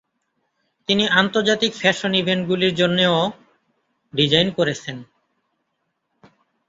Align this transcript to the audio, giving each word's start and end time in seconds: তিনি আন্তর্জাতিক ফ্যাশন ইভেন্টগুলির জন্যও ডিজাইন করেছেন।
তিনি 0.89 1.03
আন্তর্জাতিক 1.19 1.71
ফ্যাশন 1.75 2.11
ইভেন্টগুলির 2.13 2.73
জন্যও 2.75 3.17
ডিজাইন 4.13 4.47
করেছেন। 4.57 4.97